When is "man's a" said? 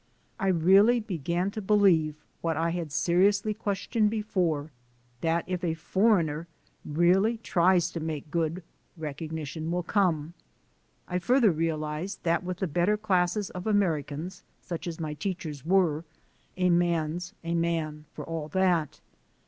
16.71-17.53